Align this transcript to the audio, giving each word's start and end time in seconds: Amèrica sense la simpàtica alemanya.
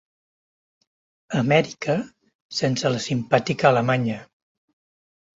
Amèrica 1.41 1.97
sense 2.59 2.91
la 2.93 3.01
simpàtica 3.03 3.69
alemanya. 3.71 4.17